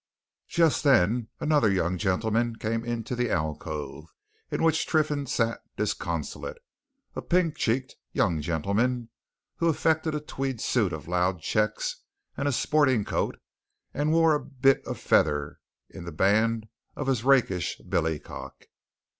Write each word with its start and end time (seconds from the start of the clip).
Just 0.47 0.83
then 0.83 1.27
another 1.39 1.71
young 1.71 1.99
gentleman 1.99 2.55
came 2.55 2.83
into 2.83 3.15
the 3.15 3.29
alcove 3.29 4.07
in 4.49 4.63
which 4.63 4.87
Triffitt 4.87 5.29
sat 5.29 5.61
disconsolate 5.77 6.57
a 7.15 7.21
pink 7.21 7.55
cheeked 7.55 7.95
young 8.11 8.41
gentleman, 8.41 9.09
who 9.57 9.67
affected 9.67 10.15
a 10.15 10.19
tweed 10.19 10.59
suit 10.59 10.91
of 10.91 11.07
loud 11.07 11.39
checks 11.39 11.97
and 12.35 12.47
a 12.47 12.51
sporting 12.51 13.05
coat, 13.05 13.37
and 13.93 14.11
wore 14.11 14.33
a 14.33 14.43
bit 14.43 14.83
of 14.87 14.97
feather 14.99 15.59
in 15.87 16.05
the 16.05 16.11
band 16.11 16.67
of 16.95 17.05
his 17.05 17.23
rakish 17.23 17.79
billycock. 17.87 18.69